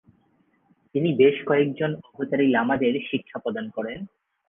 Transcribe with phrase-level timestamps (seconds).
[0.95, 3.99] তিনি বেশ কয়েকজন অবতারী লামাদের শিক্ষাপ্রদান করেন।